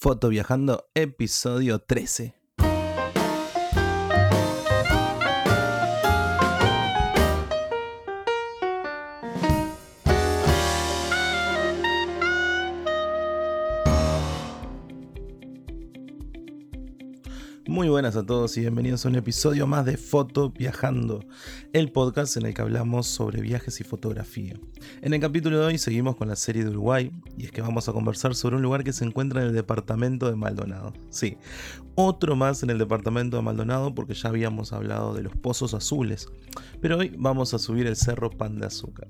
[0.00, 2.37] Foto Viajando, episodio 13.
[17.78, 21.24] Muy buenas a todos y bienvenidos a un episodio más de Foto Viajando,
[21.72, 24.58] el podcast en el que hablamos sobre viajes y fotografía.
[25.00, 27.88] En el capítulo de hoy seguimos con la serie de Uruguay y es que vamos
[27.88, 30.92] a conversar sobre un lugar que se encuentra en el departamento de Maldonado.
[31.10, 31.36] Sí,
[31.94, 36.26] otro más en el departamento de Maldonado porque ya habíamos hablado de los pozos azules,
[36.80, 39.06] pero hoy vamos a subir el cerro Pan de Azúcar.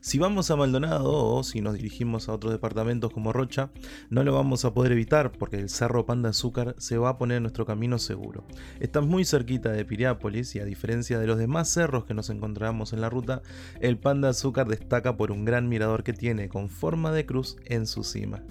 [0.00, 3.70] Si vamos a Maldonado o si nos dirigimos a otros departamentos como Rocha,
[4.10, 7.18] no lo vamos a poder evitar porque el Cerro Pan de Azúcar se va a
[7.18, 8.44] poner en nuestro camino seguro.
[8.80, 12.92] Está muy cerquita de Piriápolis y a diferencia de los demás cerros que nos encontramos
[12.92, 13.42] en la ruta,
[13.80, 17.56] el Pan de Azúcar destaca por un gran mirador que tiene con forma de cruz
[17.64, 18.42] en su cima.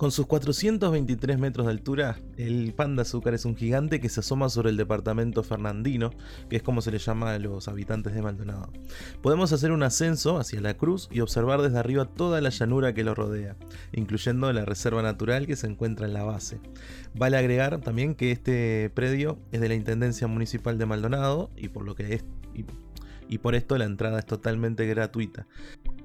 [0.00, 4.20] Con sus 423 metros de altura, el pan de azúcar es un gigante que se
[4.20, 6.10] asoma sobre el departamento fernandino,
[6.48, 8.72] que es como se le llama a los habitantes de Maldonado.
[9.20, 13.04] Podemos hacer un ascenso hacia la cruz y observar desde arriba toda la llanura que
[13.04, 13.56] lo rodea,
[13.92, 16.60] incluyendo la reserva natural que se encuentra en la base.
[17.12, 21.84] Vale agregar también que este predio es de la Intendencia Municipal de Maldonado y por
[21.84, 22.24] lo que es
[23.28, 25.46] y por esto la entrada es totalmente gratuita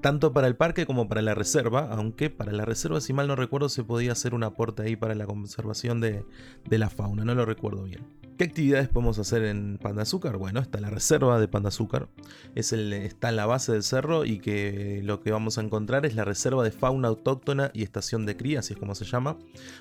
[0.00, 3.36] tanto para el parque como para la reserva, aunque para la reserva, si mal no
[3.36, 6.24] recuerdo, se podía hacer un aporte ahí para la conservación de,
[6.64, 8.25] de la fauna, no lo recuerdo bien.
[8.36, 10.36] ¿Qué actividades podemos hacer en Pan de Azúcar?
[10.36, 12.08] Bueno, está la reserva de Pan de Azúcar,
[12.54, 16.14] es está en la base del cerro y que lo que vamos a encontrar es
[16.14, 19.38] la reserva de fauna autóctona y estación de cría, así es como se llama.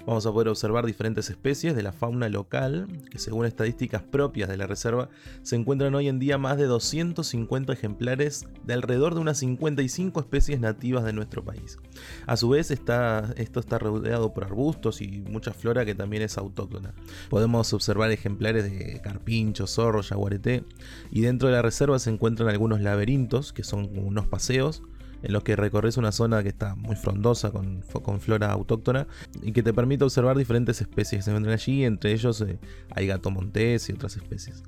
[0.07, 4.55] Vamos a poder observar diferentes especies de la fauna local, que según estadísticas propias de
[4.55, 5.09] la reserva,
[5.41, 10.61] se encuentran hoy en día más de 250 ejemplares de alrededor de unas 55 especies
[10.61, 11.77] nativas de nuestro país.
[12.25, 16.37] A su vez, está, esto está rodeado por arbustos y mucha flora que también es
[16.37, 16.93] autóctona.
[17.29, 20.63] Podemos observar ejemplares de carpincho, zorro, yaguareté.
[21.11, 24.83] Y dentro de la reserva se encuentran algunos laberintos, que son unos paseos,
[25.25, 29.07] en los que recorres una zona que está muy frondosa con, con, flora autóctona
[29.41, 32.59] y que te permite observar diferentes especies que se encuentran allí, entre ellos eh,
[32.91, 34.63] hay gato montés y otras especies.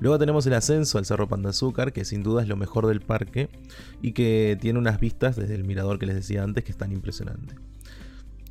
[0.00, 2.88] Luego tenemos el ascenso al Cerro Pan de Azúcar, que sin duda es lo mejor
[2.88, 3.50] del parque
[4.02, 7.56] y que tiene unas vistas desde el mirador que les decía antes que están impresionantes.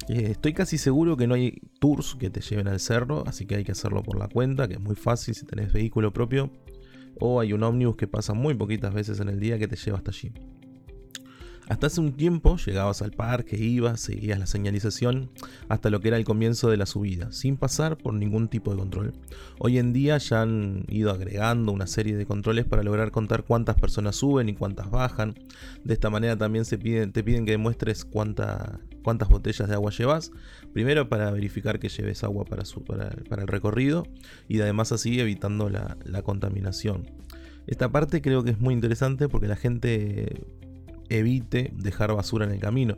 [0.09, 3.57] Eh, estoy casi seguro que no hay tours que te lleven al cerro, así que
[3.57, 6.51] hay que hacerlo por la cuenta, que es muy fácil si tenés vehículo propio.
[7.19, 9.99] O hay un ómnibus que pasa muy poquitas veces en el día que te lleva
[9.99, 10.33] hasta allí.
[11.69, 15.29] Hasta hace un tiempo llegabas al parque, ibas, seguías la señalización
[15.67, 18.77] hasta lo que era el comienzo de la subida, sin pasar por ningún tipo de
[18.77, 19.13] control.
[19.59, 23.79] Hoy en día ya han ido agregando una serie de controles para lograr contar cuántas
[23.79, 25.35] personas suben y cuántas bajan.
[25.83, 30.31] De esta manera también se te piden que demuestres cuánta, cuántas botellas de agua llevas.
[30.73, 34.07] Primero para verificar que lleves agua para, el recorrido
[34.47, 37.05] y además así evitando la contaminación.
[37.69, 40.41] Esta parte creo que es muy interesante porque la gente
[41.09, 42.97] evite dejar basura en el camino.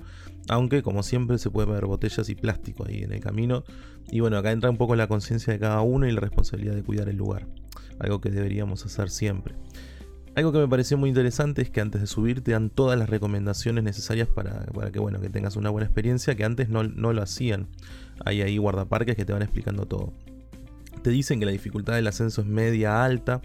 [0.50, 3.64] Aunque como siempre se puede ver botellas y plástico ahí en el camino.
[4.12, 6.84] Y bueno, acá entra un poco la conciencia de cada uno y la responsabilidad de
[6.84, 7.48] cuidar el lugar.
[8.00, 9.56] Algo que deberíamos hacer siempre.
[10.34, 13.10] Algo que me pareció muy interesante es que antes de subir te dan todas las
[13.10, 17.22] recomendaciones necesarias para, que, bueno, que tengas una buena experiencia, que antes no, no lo
[17.22, 17.68] hacían.
[18.24, 20.14] Hay ahí guardaparques que te van explicando todo.
[21.04, 23.42] Te dicen que la dificultad del ascenso es media alta,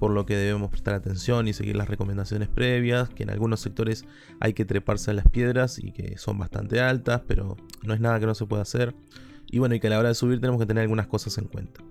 [0.00, 4.06] por lo que debemos prestar atención y seguir las recomendaciones previas, que en algunos sectores
[4.40, 8.18] hay que treparse a las piedras y que son bastante altas, pero no es nada
[8.18, 8.94] que no se pueda hacer.
[9.50, 11.44] Y bueno, y que a la hora de subir tenemos que tener algunas cosas en
[11.44, 11.82] cuenta.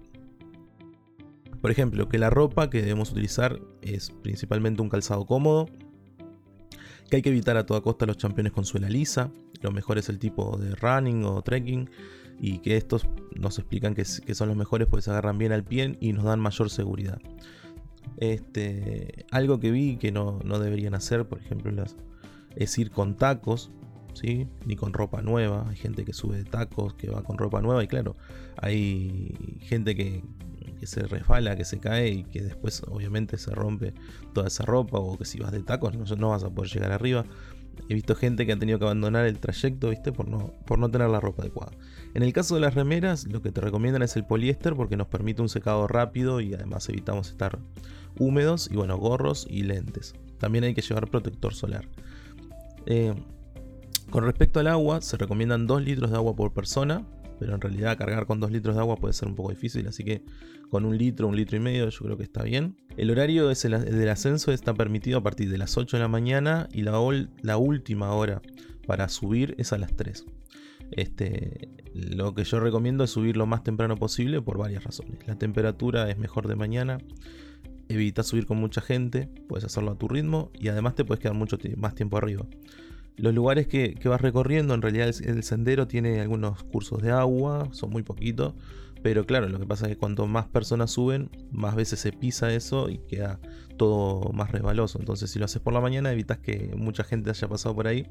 [1.61, 5.67] Por ejemplo, que la ropa que debemos utilizar es principalmente un calzado cómodo,
[7.11, 9.31] que hay que evitar a toda costa los championes con suela lisa,
[9.61, 11.91] lo mejor es el tipo de running o trekking,
[12.39, 15.63] y que estos nos explican que, que son los mejores porque se agarran bien al
[15.63, 17.21] pie y nos dan mayor seguridad.
[18.19, 21.71] Este, algo que vi que no, deberían hacer, por ejemplo,
[22.55, 23.71] es ir con tacos,
[24.13, 24.45] ¿sí?
[24.65, 25.69] ni con ropa nueva.
[25.69, 28.17] Hay gente que sube de tacos, que va con ropa nueva, y claro,
[28.57, 30.21] hay gente que,
[30.87, 33.93] se resbala, que se cae y que después obviamente se rompe
[34.33, 36.91] toda esa ropa, o que si vas de tacos no, no vas a poder llegar
[36.91, 37.25] arriba.
[37.87, 40.11] He visto gente que ha tenido que abandonar el trayecto, ¿viste?
[40.11, 41.71] Por no, por no tener la ropa adecuada.
[42.13, 45.07] En el caso de las remeras, lo que te recomiendan es el poliéster porque nos
[45.07, 47.59] permite un secado rápido y además evitamos estar
[48.17, 50.13] húmedos y bueno, gorros y lentes.
[50.39, 51.85] También hay que llevar protector solar.
[52.85, 53.13] Eh,
[54.09, 57.05] con respecto al agua, se recomiendan 2 litros de agua por persona,
[57.39, 60.03] pero en realidad cargar con 2 litros de agua puede ser un poco difícil, así
[60.03, 60.23] que
[60.69, 62.75] con un litro, un litro y medio yo creo que está bien.
[62.97, 66.83] El horario del ascenso está permitido a partir de las 8 de la mañana y
[66.83, 68.41] la, última hora
[68.85, 70.25] para subir es a las 3.
[70.91, 75.25] Este, lo que yo recomiendo es subir lo más temprano posible por varias razones.
[75.27, 76.97] La temperatura es mejor de mañana,
[77.87, 81.35] evita subir con mucha gente, puedes hacerlo a tu ritmo y además te puedes quedar
[81.35, 82.45] mucho más tiempo arriba.
[83.17, 87.89] Los lugares que, vas recorriendo, en realidad el, sendero tiene algunos cursos de agua, son
[87.89, 88.53] muy poquitos,
[89.01, 92.53] pero claro, lo que pasa es que cuanto más personas suben, más veces se pisa
[92.53, 93.39] eso y queda
[93.77, 94.99] todo más resbaloso.
[94.99, 98.07] Entonces si lo haces por la mañana evitas que mucha gente haya pasado por ahí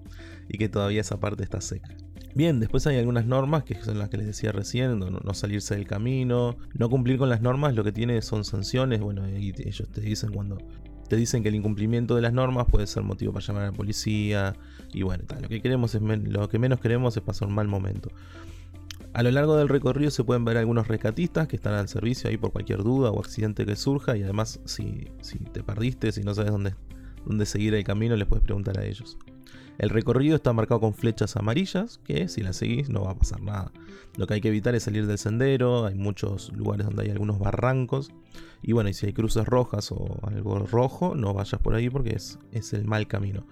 [0.49, 1.95] y que todavía esa parte está seca.
[2.35, 5.87] Bien, después hay algunas normas que son las que les decía recién, no, salirse del
[5.87, 10.33] camino, no cumplir con las normas, lo que tiene son sanciones, bueno, ellos te dicen
[10.33, 10.59] cuando
[11.09, 13.73] te dicen que el incumplimiento de las normas puede ser motivo para llamar a la
[13.73, 14.55] policía.
[14.93, 18.11] Y bueno, lo que queremos es lo que menos queremos es pasar un mal momento.
[19.15, 22.37] A lo largo del recorrido se pueden ver algunos rescatistas que están al servicio ahí
[22.37, 24.17] por cualquier duda o accidente que surja.
[24.17, 26.75] Y además, si, si te perdiste, si no sabes dónde,
[27.25, 29.17] dónde seguir el camino, les puedes preguntar a ellos.
[29.79, 33.41] El recorrido está marcado con flechas amarillas, que si las seguís no va a pasar
[33.41, 33.73] nada.
[34.17, 37.39] Lo que hay que evitar es salir del sendero, hay muchos lugares donde hay algunos
[37.39, 38.11] barrancos.
[38.61, 42.17] Y bueno, y si hay cruces rojas o algo rojo, no vayas por ahí porque
[42.17, 43.47] es, es el mal camino.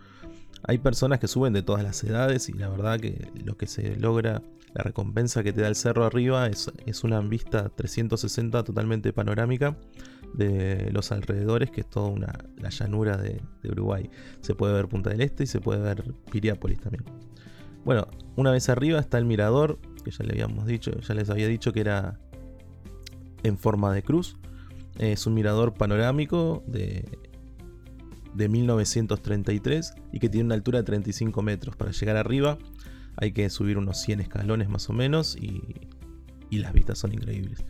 [0.65, 3.95] Hay personas que suben de todas las edades y la verdad que lo que se
[3.95, 4.43] logra,
[4.75, 9.77] la recompensa que te da el cerro arriba es, es una vista 360 totalmente panorámica
[10.35, 14.09] de los alrededores, que es toda una, la llanura de, Uruguay.
[14.41, 17.05] Se puede ver Punta del Este y se puede ver Piriápolis también.
[17.85, 18.07] Bueno,
[18.37, 21.73] una vez arriba está el mirador, que ya le habíamos dicho, ya les había dicho
[21.73, 22.19] que era
[23.43, 24.37] en forma de cruz.
[24.99, 27.05] Es un mirador panorámico de,
[28.35, 31.77] de 1933 y que tiene una altura de 35 metros.
[31.77, 32.59] Para llegar arriba
[33.17, 35.63] hay que subir unos 100 escalones más o menos y,
[36.51, 37.65] y las vistas son increíbles.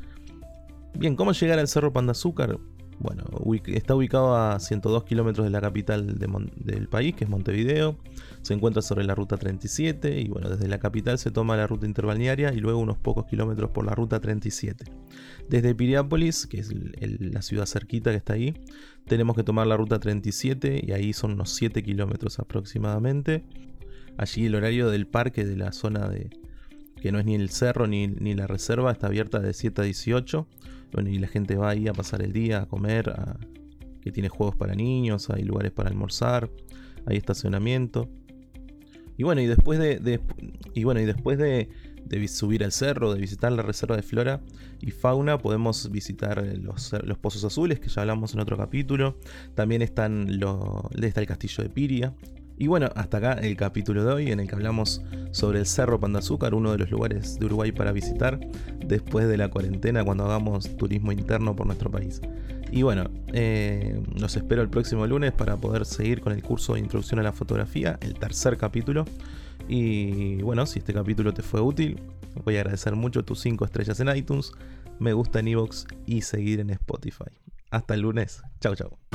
[0.99, 2.59] Bien, ¿cómo llegar al Cerro Azúcar?
[2.99, 3.25] Bueno,
[3.67, 7.99] está ubicado a 102 kilómetros de la capital del país, que es Montevideo.
[8.41, 11.85] Se encuentra sobre la ruta 37 y bueno, desde la capital se toma la ruta
[11.85, 14.87] interbalnearia y luego unos pocos kilómetros por la ruta 37.
[15.51, 18.55] Desde Piriápolis, que es la ciudad cerquita que está ahí,
[19.07, 23.45] tenemos que tomar la ruta 37 y ahí son unos 7 kilómetros aproximadamente.
[24.17, 26.31] Allí el horario del parque de la zona de,
[27.03, 29.85] que no es ni el cerro ni, ni la reserva, está abierta de 7 a
[29.85, 30.49] 18
[30.93, 33.13] bueno, y la gente va ahí a pasar el día, a comer,
[34.01, 36.51] que tiene juegos para niños, hay lugares para almorzar,
[37.07, 38.09] hay estacionamiento.
[39.17, 40.21] Y bueno, y después de,
[40.75, 41.69] y bueno, y después de,
[42.29, 44.43] subir al cerro, de visitar la reserva de flora
[44.81, 49.19] y fauna, podemos visitar los, pozos azules, que ya hablamos en otro capítulo.
[49.55, 50.29] También están
[51.03, 52.15] está el castillo de Piria,
[52.59, 56.01] y bueno, hasta acá el capítulo de hoy en el que hablamos sobre el Cerro
[56.01, 58.41] Pandazúcar, uno de los lugares de Uruguay para visitar
[58.79, 62.21] después de la cuarentena cuando hagamos turismo interno por nuestro país.
[62.71, 66.81] Y bueno, eh, los espero el próximo lunes para poder seguir con el curso de
[66.81, 69.05] introducción a la fotografía, el tercer capítulo.
[69.69, 72.01] Y bueno, si este capítulo te fue útil,
[72.45, 74.53] voy a agradecer mucho tus 5 estrellas en iTunes,
[74.99, 77.31] me gusta en iVoox y seguir en Spotify.
[77.71, 78.43] Hasta el lunes.
[78.61, 79.06] Chao, chao.